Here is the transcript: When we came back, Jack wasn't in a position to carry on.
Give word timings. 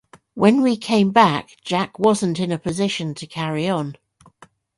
When 0.33 0.63
we 0.63 0.77
came 0.77 1.11
back, 1.11 1.57
Jack 1.63 1.99
wasn't 1.99 2.39
in 2.39 2.51
a 2.51 2.57
position 2.57 3.13
to 3.13 3.27
carry 3.27 3.69
on. 3.69 3.97